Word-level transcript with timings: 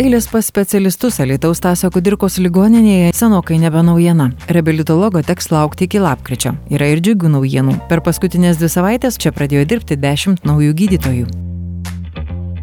Eilės 0.00 0.24
pas 0.32 0.46
specialistus 0.48 1.18
Alitaus 1.20 1.60
Tasio 1.60 1.90
Kudirkos 1.92 2.38
ligoninėje 2.40 3.10
senokai 3.16 3.58
nebe 3.60 3.82
naujiena. 3.84 4.30
Reabilitologo 4.48 5.20
teks 5.20 5.50
laukti 5.52 5.84
iki 5.84 6.00
lapkričio. 6.00 6.54
Yra 6.72 6.88
ir 6.94 7.04
džiugių 7.04 7.34
naujienų. 7.36 7.76
Per 7.92 8.00
paskutinės 8.00 8.56
dvi 8.56 8.72
savaitės 8.72 9.20
čia 9.20 9.36
pradėjo 9.36 9.68
dirbti 9.68 10.00
dešimt 10.00 10.48
naujų 10.48 10.76
gydytojų. 10.80 11.51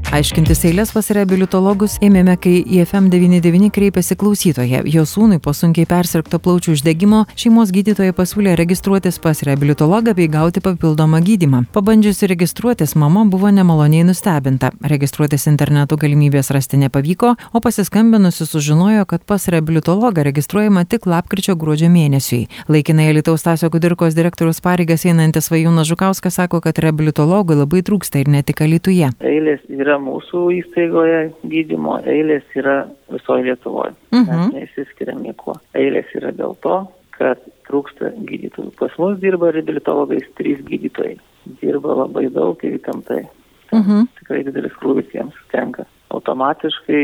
Aiškintis 0.10 0.64
eilės 0.66 0.90
pas 0.90 1.06
reabilitologus 1.14 2.00
ėmėme, 2.02 2.34
kai 2.42 2.56
į 2.66 2.80
FM99 2.82 3.68
kreipėsi 3.70 4.16
klausytoja. 4.18 4.80
Jo 4.90 5.04
sūnui 5.06 5.38
po 5.38 5.52
sunkiai 5.54 5.86
persirgto 5.86 6.40
plaučių 6.42 6.74
uždegimo 6.74 7.20
šeimos 7.38 7.70
gydytoja 7.70 8.16
pasiūlė 8.18 8.56
registruotis 8.58 9.20
pas 9.22 9.44
reabilitologą 9.46 10.16
bei 10.18 10.26
gauti 10.34 10.64
papildomą 10.66 11.20
gydimą. 11.28 11.60
Pabandžiusi 11.76 12.30
registruotis, 12.32 12.96
mama 12.98 13.28
buvo 13.30 13.52
nemaloniai 13.54 14.08
nustebinta. 14.08 14.72
Registruotis 14.82 15.46
internetu 15.52 16.00
galimybės 16.02 16.50
rasti 16.58 16.82
nepavyko, 16.82 17.36
o 17.54 17.62
pasiskambinusi 17.62 18.50
sužinojo, 18.50 19.06
kad 19.14 19.22
pas 19.30 19.46
reabilitologą 19.46 20.26
registruojama 20.26 20.88
tik 20.90 21.06
lapkričio 21.06 21.54
gruodžio 21.54 21.92
mėnesiui. 21.94 22.48
Laikinai 22.66 23.12
Lietuvos 23.20 23.46
Tasio 23.46 23.70
Kudirkos 23.70 24.18
direktorius 24.18 24.58
pareigas 24.66 25.06
einantis 25.06 25.54
Vajūnas 25.54 25.94
Žukauskas 25.94 26.42
sako, 26.42 26.66
kad 26.66 26.82
reabilitologų 26.82 27.62
labai 27.62 27.86
trūksta 27.86 28.26
ir 28.26 28.34
ne 28.34 28.42
tik 28.42 28.66
Lietuvoje. 28.66 29.14
Eilės 29.22 29.62
yra 29.70 29.99
mūsų 30.04 30.44
įstaigoje 30.60 31.20
gydymo, 31.52 32.00
eilės 32.10 32.48
yra 32.58 32.84
visoje 33.12 33.50
Lietuvoje. 33.50 33.96
Mhm. 34.16 34.30
Mes 34.30 34.56
neįsiskiriam 34.56 35.22
niekuo. 35.24 35.58
Eilės 35.78 36.10
yra 36.18 36.32
dėl 36.36 36.56
to, 36.64 36.80
kad 37.16 37.42
trūksta 37.68 38.14
gydytojų. 38.28 38.72
Pas 38.80 38.96
mus 39.02 39.20
dirba 39.22 39.52
reabilitologais 39.56 40.28
trys 40.40 40.62
gydytojai. 40.68 41.18
Dirba 41.62 41.98
labai 42.04 42.28
daug 42.34 42.64
ir 42.64 42.80
įtemptai. 42.80 43.26
Mhm. 43.74 44.08
Tikrai 44.22 44.44
didelis 44.48 44.78
krūvis 44.82 45.12
jiems 45.14 45.36
tenka. 45.54 45.86
Automatiškai 46.16 47.04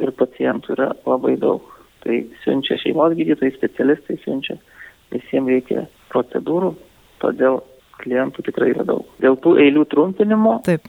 ir 0.00 0.14
pacientų 0.16 0.76
yra 0.76 0.92
labai 1.06 1.36
daug. 1.40 1.66
Tai 2.02 2.16
siunčia 2.42 2.78
šeimos 2.82 3.14
gydytojai, 3.18 3.54
specialistai 3.54 4.16
siunčia. 4.24 4.56
Visiems 5.12 5.52
reikia 5.52 5.84
procedūrų, 6.10 6.72
todėl 7.22 7.60
klientų 8.02 8.44
tikrai 8.48 8.72
yra 8.72 8.86
daug. 8.88 9.06
Dėl 9.22 9.36
tų 9.42 9.54
eilių 9.62 9.84
trumpinimo, 9.92 10.56
Taip. 10.66 10.88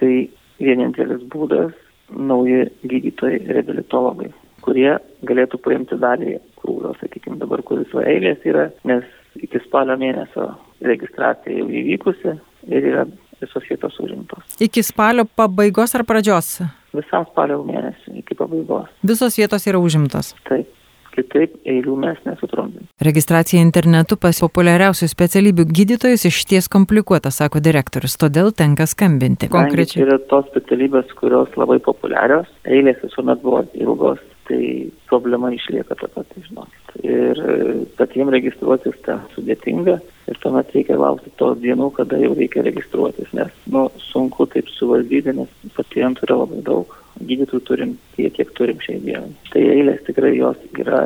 tai 0.00 0.30
vienintelis 0.60 1.22
būdas 1.32 1.72
nauji 2.10 2.66
gydytojai 2.90 3.40
reabilitologai, 3.48 4.30
kurie 4.64 4.92
galėtų 5.26 5.60
paimti 5.64 5.98
dalį 6.00 6.36
krūvio, 6.60 6.94
sakykime, 7.00 7.38
dabar 7.40 7.62
kuris 7.66 7.90
va 7.94 8.04
eilės 8.10 8.42
yra, 8.48 8.68
nes 8.88 9.06
iki 9.38 9.60
spalio 9.64 9.96
mėnesio 10.00 10.50
registracija 10.84 11.60
jau 11.60 11.68
įvykusi 11.68 12.34
ir 12.68 12.88
yra 12.92 13.06
visos 13.40 13.64
vietos 13.68 13.96
užimtos. 14.02 14.58
Iki 14.60 14.82
spalio 14.84 15.24
pabaigos 15.36 15.94
ar 15.96 16.04
pradžios? 16.08 16.58
Visam 16.96 17.24
spalio 17.30 17.62
mėnesiui 17.64 18.20
iki 18.20 18.36
pabaigos. 18.36 18.90
Visos 19.06 19.38
vietos 19.38 19.66
yra 19.70 19.80
užimtos. 19.80 20.34
Taip, 20.48 20.68
kitaip 21.14 21.56
eilių 21.68 21.96
mes 22.00 22.18
nesutrumpim. 22.26 22.86
Registracija 23.04 23.62
internetu 23.62 24.18
pas 24.20 24.40
populiariausių 24.44 25.08
specialybių 25.10 25.66
gydytojus 25.70 26.26
išties 26.30 26.70
komplikuota, 26.72 27.32
sako 27.34 27.62
direktorius, 27.64 28.18
todėl 28.20 28.52
tenka 28.56 28.88
skambinti. 28.90 29.50
Konkrečiai. 29.52 30.04
Yra 30.06 30.20
tos 30.30 30.48
specialybės, 30.50 31.12
kurios 31.20 31.52
labai 31.60 31.80
populiarios, 31.84 32.50
eilės 32.64 33.00
visuomet 33.04 33.42
buvo 33.44 33.64
ilgos, 33.78 34.22
tai 34.50 34.62
problema 35.10 35.52
išlieka 35.54 35.98
ta 36.00 36.10
pati, 36.14 36.44
žinokit. 36.48 36.79
Ir 37.00 37.38
e, 37.38 37.54
patiems 37.98 38.34
registruotis 38.34 38.98
ten 39.06 39.22
sudėtinga 39.34 39.96
ir 40.30 40.40
tuomet 40.42 40.72
reikia 40.74 40.98
laukti 41.00 41.32
tos 41.40 41.58
dienų, 41.62 41.90
kada 41.96 42.18
jau 42.20 42.32
reikia 42.36 42.64
registruotis, 42.66 43.30
nes 43.36 43.54
nu, 43.72 43.86
sunku 44.10 44.46
taip 44.52 44.68
suvaldyti, 44.74 45.34
nes 45.38 45.70
pacientų 45.76 46.26
yra 46.28 46.40
labai 46.42 46.60
daug, 46.66 46.92
gydytojų 47.20 47.62
turim 47.68 47.96
tiek, 48.16 48.34
kiek 48.36 48.52
turim 48.58 48.82
šiai 48.84 49.00
dienai. 49.04 49.32
Tai 49.52 49.64
eilės 49.72 50.04
tikrai 50.08 50.34
jos 50.36 50.60
yra 50.82 51.02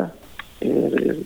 ir, 0.65 0.99
ir 1.01 1.23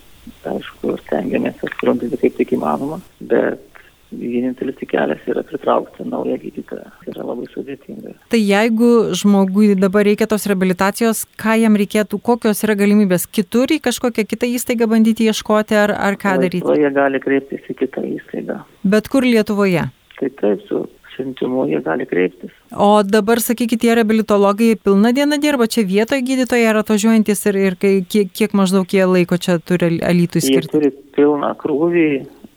aišku, 0.48 0.98
stengiamės 1.06 1.64
jas 1.64 1.74
trumpinti 1.80 2.20
kaip 2.20 2.36
tik 2.38 2.54
įmanoma, 2.58 3.00
bet 3.20 3.64
vienintelis 4.12 4.78
kelias 4.88 5.24
yra 5.28 5.42
pritraukti 5.46 6.06
naują 6.08 6.38
gydytoją. 6.40 6.90
Tai 7.04 7.12
yra 7.12 7.26
labai 7.28 7.46
sudėtinga. 7.52 8.14
Tai 8.32 8.40
jeigu 8.40 8.90
žmogui 9.20 9.74
dabar 9.78 10.06
reikia 10.08 10.28
tos 10.30 10.46
rehabilitacijos, 10.48 11.24
ką 11.40 11.58
jam 11.62 11.76
reikėtų, 11.78 12.20
kokios 12.24 12.64
yra 12.66 12.76
galimybės 12.78 13.26
kitur 13.28 13.70
į 13.74 13.80
kažkokią 13.84 14.26
kitą 14.30 14.50
įstaigą 14.56 14.88
bandyti 14.90 15.28
ieškoti 15.28 15.76
ar, 15.78 15.92
ar 15.92 16.16
ką 16.20 16.38
daryti? 16.40 16.62
Lietuvoje 16.64 16.92
gali 16.96 17.20
kreiptis 17.24 17.68
į 17.68 17.78
kitą 17.84 18.04
įstaigą. 18.16 18.62
Bet 18.84 19.10
kur 19.12 19.26
Lietuvoje? 19.28 19.88
Tai 20.18 20.30
taip, 20.40 20.64
su 20.66 20.86
siuntimu 21.18 21.66
jie 21.68 21.80
gali 21.82 22.06
kreiptis. 22.06 22.52
O 22.72 23.02
dabar, 23.02 23.40
sakykit, 23.42 23.80
tie 23.82 23.94
reabilitologai 23.98 24.76
pilną 24.84 25.12
dieną 25.16 25.38
dirba 25.42 25.66
čia 25.66 25.82
vietoje 25.86 26.22
gydytojai 26.22 26.68
ar 26.70 26.80
atvažiuojantis 26.82 27.42
ir, 27.50 27.58
ir 27.66 27.76
kiek, 27.82 28.30
kiek 28.32 28.54
maždaug 28.54 28.86
jie 28.94 29.04
laiko 29.06 29.38
čia 29.38 29.58
turi 29.58 29.98
alytų 29.98 30.42
Jie 30.42 30.46
skirti? 30.46 30.72
turi 30.76 30.92
pilną 31.18 31.50
krūvį, 31.58 32.08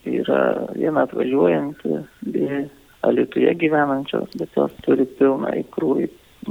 yra 0.05 0.67
viena 0.75 1.07
atvažiuojanti, 1.07 1.97
dvi 2.27 2.67
Alituje 3.01 3.49
gyvenančios, 3.57 4.29
bet 4.37 4.53
jos 4.53 4.73
turi 4.85 5.07
pilną 5.17 5.49
į 5.57 5.63
krūvį, 5.73 6.03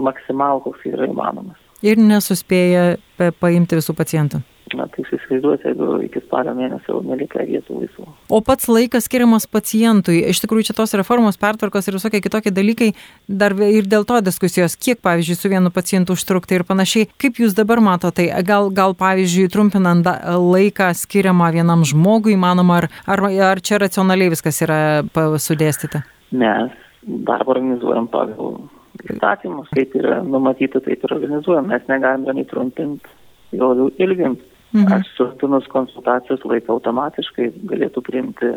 maksimal 0.02 0.58
koks 0.64 0.82
yra 0.90 1.06
įmanomas. 1.06 1.54
Ir 1.86 2.00
nesuspėja 2.02 2.96
pa- 3.16 3.30
paimti 3.30 3.78
visų 3.78 3.94
pacientų. 3.94 4.40
Na, 4.74 4.88
tai 4.90 4.99
jūs 5.30 5.40
įsivaizduojate, 5.40 5.70
jeigu 5.70 5.98
iki 6.06 6.22
spalio 6.24 6.54
mėnesio 6.56 6.92
jau 6.92 7.00
nelika 7.06 7.44
vietų 7.46 7.80
laisvų. 7.80 8.06
O 8.28 8.40
pats 8.44 8.68
laikas 8.70 9.06
skiriamas 9.08 9.46
pacientui, 9.50 10.20
iš 10.30 10.42
tikrųjų 10.44 10.70
čia 10.70 10.76
tos 10.78 10.94
reformos, 10.98 11.38
pertvarkos 11.40 11.88
ir 11.88 11.96
visokie 11.98 12.20
kitokie 12.24 12.52
dalykai, 12.54 12.90
dar 13.28 13.54
ir 13.66 13.88
dėl 13.90 14.06
to 14.08 14.20
diskusijos, 14.24 14.76
kiek, 14.76 15.00
pavyzdžiui, 15.04 15.38
su 15.38 15.52
vienu 15.52 15.72
pacientu 15.74 16.16
užtrukti 16.18 16.58
ir 16.58 16.66
panašiai. 16.68 17.08
Kaip 17.20 17.40
jūs 17.42 17.56
dabar 17.58 17.82
matote, 17.84 18.26
tai 18.30 18.42
gal, 18.46 18.70
gal 18.74 18.96
pavyzdžiui, 18.98 19.50
trumpinant 19.52 20.06
laiką 20.06 20.90
skiriamą 20.98 21.52
vienam 21.54 21.86
žmogui, 21.86 22.36
manoma, 22.40 22.82
ar, 22.82 22.90
ar, 23.06 23.24
ar 23.52 23.62
čia 23.64 23.80
racionaliai 23.82 24.32
viskas 24.34 24.60
yra 24.66 24.80
sudėstyta? 25.14 26.04
Mes 26.30 26.74
darbą 27.02 27.56
organizuojam 27.56 28.10
pagal 28.10 28.60
įstatymus, 29.00 29.70
kaip 29.74 29.94
yra 29.98 30.20
numatyta, 30.26 30.82
taip 30.84 31.04
ir 31.04 31.14
organizuojam. 31.16 31.70
Mes 31.70 31.86
negalim 31.88 32.26
jo 32.28 32.36
nei 32.36 32.46
trumpinti, 32.48 33.14
labiau 33.54 33.88
ilginti. 34.02 34.49
Mhm. 34.72 34.92
Aš 35.00 35.08
surtinus 35.16 35.66
konsultacijos 35.72 36.44
laiką 36.46 36.76
automatiškai 36.76 37.50
galėtų 37.66 38.02
priimti 38.06 38.52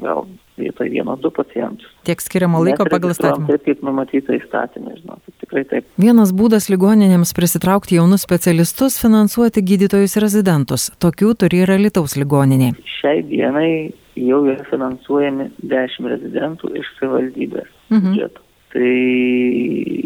gal 0.00 0.24
vietoj 0.58 0.88
vieno, 0.90 1.16
du 1.16 1.30
pacientus. 1.30 1.86
Tiek 2.06 2.20
skiriamo 2.22 2.58
laiko 2.64 2.86
pagal 2.90 3.12
įstatymą. 3.14 3.46
Taip, 3.50 3.64
kaip 3.66 3.82
numatyta 3.86 4.34
įstatymė, 4.34 4.96
žinokit, 5.00 5.34
tikrai 5.42 5.64
taip. 5.70 5.86
Vienas 6.00 6.32
būdas 6.34 6.66
ligoninėms 6.72 7.34
prisitraukti 7.36 7.98
jaunus 7.98 8.26
specialistus- 8.26 8.98
finansuoti 9.04 9.62
gydytojus 9.62 10.16
rezidentus. 10.18 10.90
Tokių 10.98 11.34
turi 11.38 11.62
ir 11.62 11.68
Lietuvos 11.78 12.16
ligoninė. 12.18 12.74
Šiai 13.00 13.22
dienai 13.22 13.92
jau 14.16 14.42
yra 14.46 14.64
finansuojami 14.70 15.50
10 15.62 16.10
rezidentų 16.10 16.74
iš 16.78 16.86
savivaldybės 16.98 17.70
Mhm. 17.90 18.14
biudžeto. 18.14 18.40
Tai 18.74 18.94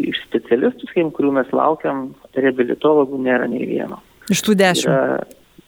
iš 0.09 0.17
specialistų, 0.29 1.11
kurių 1.11 1.31
mes 1.33 1.47
laukiam, 1.51 2.13
reabilitologų 2.35 3.17
nėra 3.17 3.49
nei 3.49 3.65
vieno. 3.65 3.99
Iš 4.29 4.43
tų 4.45 4.55
dešimt. 4.55 4.93
Yra, 4.93 5.23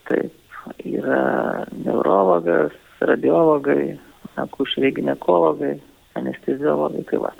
taip, 0.09 0.33
yra 0.85 1.65
neurologas, 1.75 2.75
radiologai, 3.01 3.95
akušeriai 4.41 4.95
gynekologai, 4.99 5.77
anesteziologai, 6.19 7.05
tai 7.09 7.21
va. 7.23 7.33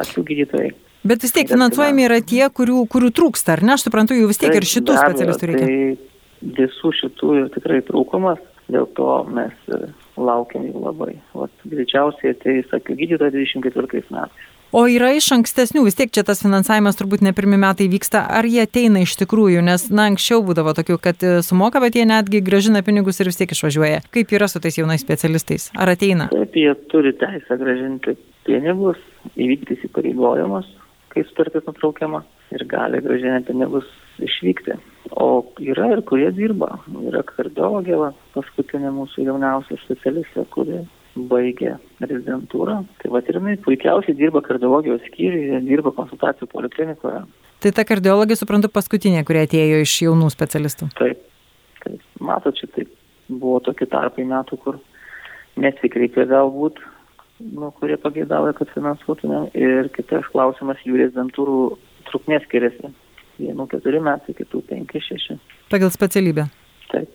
Akių 0.00 0.22
gydytojai. 0.28 0.70
Bet 1.02 1.24
vis 1.24 1.32
tiek 1.34 1.48
finansuojami 1.48 2.04
yra 2.04 2.20
tie, 2.20 2.44
kurių, 2.52 2.84
kurių 2.92 3.08
trūksta, 3.16 3.56
ar 3.56 3.64
ne? 3.64 3.74
Aš 3.74 3.86
suprantu, 3.88 4.14
jų 4.18 4.28
vis 4.30 4.38
tiek 4.38 4.52
ir 4.52 4.66
Taip, 4.66 4.72
šitų 4.74 4.92
be 4.92 5.00
abejo, 5.00 5.16
specialistų 5.16 5.48
reikia. 5.50 5.66
Tai 5.66 6.54
visų 6.60 6.92
šitų 6.98 7.32
ir 7.38 7.48
tikrai 7.56 7.80
trūkumas, 7.88 8.42
dėl 8.70 8.86
to 8.98 9.08
mes 9.32 9.72
e, 9.72 9.80
laukiam 10.20 10.66
jų 10.68 10.84
labai. 10.84 11.14
Vat, 11.34 11.52
greičiausiai 11.72 12.34
ateis 12.36 12.76
akių 12.76 12.98
gydytoja 13.00 13.34
24 13.34 14.04
metais. 14.12 14.50
O 14.70 14.84
yra 14.86 15.08
iš 15.18 15.26
ankstesnių, 15.34 15.82
vis 15.88 15.96
tiek 15.98 16.12
čia 16.14 16.22
tas 16.22 16.44
finansavimas 16.44 16.94
turbūt 16.94 17.24
ne 17.26 17.32
pirmi 17.34 17.56
metai 17.58 17.88
vyksta, 17.90 18.20
ar 18.38 18.46
jie 18.46 18.60
ateina 18.62 19.00
iš 19.02 19.16
tikrųjų, 19.18 19.64
nes, 19.66 19.88
na, 19.90 20.04
anksčiau 20.12 20.44
būdavo 20.46 20.76
tokių, 20.78 20.98
kad 21.02 21.24
e, 21.26 21.32
sumoka, 21.42 21.82
bet 21.82 21.98
jie 21.98 22.04
netgi 22.06 22.38
gražina 22.46 22.84
pinigus 22.86 23.18
ir 23.18 23.32
vis 23.32 23.40
tiek 23.40 23.50
išvažiuoja. 23.50 24.04
Kaip 24.14 24.34
yra 24.36 24.46
su 24.46 24.62
tais 24.62 24.78
jaunais 24.78 25.02
specialistais? 25.02 25.72
Ar 25.74 25.90
ateina? 25.90 26.28
Taip, 26.30 26.54
jie 26.54 26.76
turi 26.92 27.10
teisę 27.18 27.58
gražinti 27.58 28.14
pinigus, 28.46 29.00
įvykdyti 29.34 29.80
įsipareigojimus, 29.80 30.70
kai 31.10 31.26
sutartis 31.26 31.66
nutraukiama 31.66 32.22
ir 32.54 32.66
gali 32.70 33.02
gražinti 33.02 33.50
pinigus 33.50 33.90
išvykti. 34.22 34.78
O 35.18 35.32
yra 35.66 35.90
ir 35.96 36.04
kurie 36.06 36.30
dirba. 36.36 36.76
Yra 37.10 37.26
kardiologė, 37.26 37.98
va, 37.98 38.14
paskutinė 38.36 38.94
mūsų 38.94 39.26
jauniausia 39.26 39.82
specialistė, 39.82 40.46
kuri 40.54 40.84
baigė 41.16 41.74
rezidentūrą. 42.02 42.80
Tai 43.00 43.10
va 43.12 43.22
ir 43.24 43.38
jinai 43.38 43.56
puikiausiai 43.64 44.16
dirba 44.18 44.42
kardiologijos 44.46 45.02
skyriuje, 45.08 45.62
dirba 45.66 45.92
konsultacijų 45.96 46.50
poliklinikoje. 46.52 47.24
Tai 47.60 47.72
ta 47.76 47.84
kardiologė, 47.84 48.38
suprantu, 48.38 48.70
paskutinė, 48.72 49.24
kurie 49.28 49.42
atėjo 49.44 49.82
iš 49.84 49.96
jaunų 50.06 50.30
specialistų. 50.32 50.88
Taip, 50.96 51.20
taip. 51.84 52.00
Matot, 52.24 52.56
čia 52.56 52.70
taip 52.72 52.94
buvo 53.28 53.58
tokie 53.64 53.88
tarpai 53.90 54.24
metų, 54.28 54.58
kur 54.62 54.80
nesikreipė 55.60 56.26
galbūt, 56.30 56.80
nu, 57.52 57.70
kurie 57.78 57.98
pageidavo, 58.00 58.52
kad 58.56 58.72
finansuotumėm. 58.74 59.50
Ir 59.58 59.90
kitas 59.96 60.28
klausimas, 60.32 60.80
jų 60.86 61.02
rezidentūrų 61.04 61.60
trukmė 62.10 62.40
skiriasi. 62.46 62.94
vienų 63.40 63.64
keturi 63.72 64.00
metai, 64.04 64.34
kitų 64.36 64.60
penki, 64.68 65.00
šeši. 65.00 65.38
Pagal 65.72 65.88
specialybę. 65.94 66.44
Taip. 66.90 67.08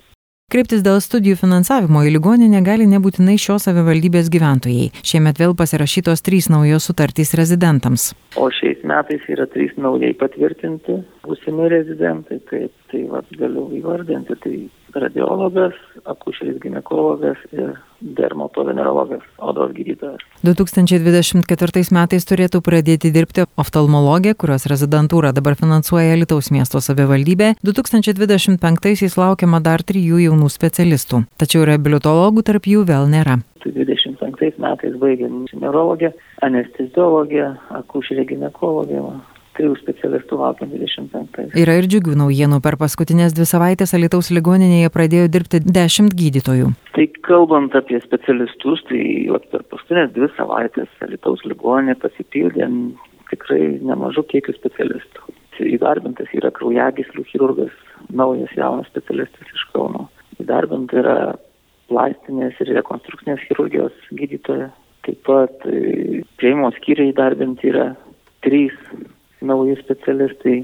Kreiptis 0.53 0.83
dėl 0.85 0.99
studijų 1.01 1.39
finansavimo 1.39 2.03
į 2.05 2.11
ligoninę 2.13 2.59
gali 2.61 2.85
nebūtinai 2.85 3.33
šios 3.41 3.63
savivaldybės 3.65 4.27
gyventojai. 4.29 4.91
Šiemet 5.01 5.39
vėl 5.41 5.55
pasirašytos 5.57 6.21
trys 6.21 6.51
naujos 6.53 6.85
sutartys 6.85 7.33
rezidentams. 7.39 8.11
O 8.37 8.51
šiais 8.53 8.83
metais 8.85 9.25
yra 9.33 9.47
trys 9.49 9.73
naujai 9.81 10.11
patvirtinti 10.19 10.99
būsimi 11.25 11.65
rezidentai, 11.73 12.37
taip, 12.51 12.75
tai 12.93 13.01
va, 13.09 13.23
galiu 13.39 13.65
įvardinti, 13.79 14.37
tai 14.45 14.53
radiologas, 14.95 15.75
akušeris 16.05 16.59
gynekologas 16.63 17.39
ir 17.51 17.73
dermatovenerologas, 18.01 19.23
odos 19.37 19.71
gydytojas. 19.75 20.21
2024 20.45 21.85
metais 21.95 22.27
turėtų 22.29 22.61
pradėti 22.65 23.11
dirbti 23.15 23.45
oftalmologė, 23.59 24.35
kurios 24.37 24.67
rezidentūrą 24.69 25.33
dabar 25.35 25.57
finansuoja 25.59 26.17
Lietuvos 26.19 26.51
miesto 26.53 26.81
savivaldybė. 26.83 27.55
2025-aisiais 27.65 29.17
laukiama 29.19 29.61
dar 29.63 29.83
trijų 29.83 30.21
jaunų 30.27 30.51
specialistų, 30.53 31.25
tačiau 31.41 31.65
reabilitologų 31.67 32.45
tarp 32.45 32.69
jų 32.69 32.85
vėl 32.89 33.09
nėra. 33.11 33.39
25 33.65 34.59
metais 34.61 34.97
baigė 35.01 35.29
neurologė, 35.57 36.11
anesteziologė, 36.45 37.47
akušerė 37.81 38.27
gynekologė, 38.29 39.01
trijų 39.57 39.75
specialistų 39.79 40.39
laukiam 40.39 40.71
25. 40.73 41.55
Yra 41.61 41.77
ir 41.79 41.87
džiugių 41.89 42.17
naujienų. 42.19 42.59
Per 42.65 42.77
paskutinės 42.81 43.35
dvi 43.37 43.47
savaitės 43.49 43.95
Alitaus 43.97 44.31
ligoninėje 44.35 44.91
pradėjo 44.93 45.29
dirbti 45.31 45.61
10 45.65 46.13
gydytojų. 46.19 46.71
Tai 46.95 47.07
kalbant 47.27 47.75
apie 47.77 47.99
specialistus, 48.03 48.83
tai 48.89 49.01
per 49.51 49.65
paskutinės 49.71 50.13
dvi 50.15 50.29
savaitės 50.37 50.91
Alitaus 51.05 51.43
ligoninė 51.47 51.97
pasipildė 52.01 52.69
tikrai 53.31 53.79
nemažų 53.83 54.25
kiekių 54.31 54.55
specialistų. 54.59 55.33
Įdarbintas 55.65 56.31
yra 56.35 56.51
kraujagyslių 56.51 57.23
chirurgas, 57.29 57.75
naujas 58.11 58.51
jaunas 58.59 58.89
specialistas 58.91 59.51
iš 59.55 59.63
Kauno. 59.71 60.09
Įdarbinta 60.43 60.99
yra 60.99 61.17
plastinės 61.89 62.57
ir 62.59 62.73
rekonstrukcinės 62.75 63.43
chirurgijos 63.47 63.95
gydytoja. 64.19 64.71
Taip 65.05 65.21
pat 65.27 65.67
šeimos 66.41 66.75
skyriai 66.79 67.13
įdarbinti 67.13 67.69
yra 67.71 67.91
trys 68.45 68.73
nauji 69.47 69.77
specialistai 69.81 70.59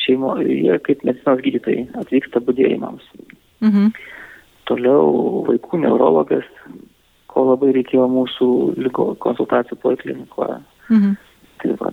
šeimo, 0.00 0.36
jie 0.44 0.78
kaip 0.86 1.04
medicinos 1.06 1.42
gydytojai 1.44 1.86
atvyksta 2.00 2.42
būdėjimams. 2.46 3.06
Mhm. 3.64 3.90
Toliau 4.70 5.42
vaikų 5.48 5.80
neurologas, 5.82 6.46
ko 7.30 7.46
labai 7.48 7.72
reikėjo 7.76 8.06
mūsų 8.10 8.50
lygo 8.78 9.10
konsultacijų 9.22 9.80
poliklinikoje. 9.82 10.60
Mhm. 10.90 11.16
Tai, 11.60 11.72
va, 11.80 11.92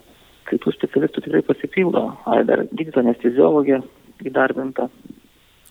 tai 0.49 0.59
tų 0.63 0.73
specialistų 0.75 1.25
tikrai 1.25 1.43
pasipildo. 1.47 2.03
Ai, 2.29 2.43
dar 2.47 2.65
gydytoja 2.71 3.07
anesteziologė 3.07 3.81
įdarbinta. 4.25 4.87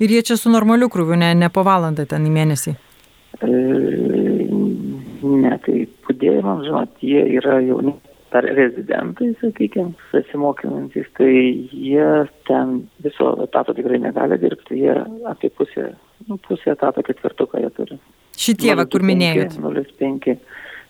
Ir 0.03 0.13
jie 0.13 0.21
čia 0.29 0.37
su 0.37 0.53
normaliu 0.53 0.91
krūviu, 0.93 1.17
ne, 1.17 1.33
ne 1.35 1.49
po 1.49 1.65
valandą 1.65 2.05
ten 2.09 2.27
į 2.29 2.33
mėnesį? 2.35 2.75
E, 3.41 3.49
ne, 5.25 5.55
tai 5.65 5.79
būdėjimams, 6.05 6.67
žinot, 6.69 7.01
jie 7.01 7.23
yra 7.39 7.63
jauni 7.65 7.97
ar 8.35 8.47
rezidentai, 8.57 9.31
sakykime, 9.41 9.95
besimokymantys, 10.13 11.09
tai 11.17 11.33
jie 11.73 12.07
ten 12.49 12.79
viso 13.05 13.33
etato 13.45 13.75
tikrai 13.77 14.01
negali 14.03 14.39
dirbti, 14.43 14.81
jie 14.83 14.97
apie 15.31 15.51
pusę, 15.51 15.93
nu, 16.29 16.39
pusę 16.49 16.73
etato 16.75 17.05
ketvirtuką 17.07 17.63
jie 17.63 17.71
turi. 17.79 17.99
Šitie, 18.37 18.73
va, 18.77 18.85
kur 18.91 19.05
minėjot. 19.07 19.57
0,5, 19.63 20.35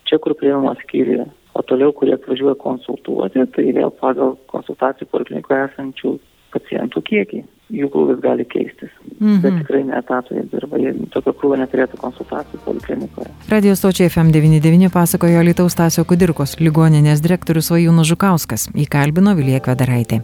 čia 0.08 0.20
kur 0.22 0.34
prieimimo 0.38 0.74
skyriuje. 0.82 1.28
O 1.56 1.62
toliau, 1.64 1.92
kurie 1.96 2.16
atvažiuoja 2.16 2.56
konsultuoti, 2.60 3.46
tai 3.54 3.68
vėl 3.76 3.92
pagal 4.00 4.34
konsultacijų 4.52 5.08
poliklinikoje 5.12 5.68
esančių 5.70 6.16
pacientų 6.52 7.02
kiekį 7.06 7.44
jų 7.74 7.90
krūvis 7.92 8.22
gali 8.22 8.46
keistis. 8.48 8.92
Mhm. 9.20 9.40
Bet 9.40 9.58
tikrai 9.62 9.82
neetatoje 9.88 10.44
dirba, 10.52 10.78
jie 10.82 10.92
tokio 11.14 11.32
krūvio 11.32 11.60
neturėtų 11.62 12.00
konsultacijų 12.02 12.62
poliklinikoje. 12.66 13.32
Radio 13.48 13.76
stočiai 13.78 14.10
FM99 14.12 14.92
pasakojo 14.92 15.44
Lietuvos 15.46 15.78
Tasio 15.78 16.04
Kudirkos 16.04 16.58
ligoninės 16.60 17.24
direktorius 17.24 17.72
Vajūnas 17.72 18.12
Žukauskas, 18.12 18.70
įkalbino 18.76 19.36
Vilija 19.38 19.62
Kvedaraitė. 19.64 20.22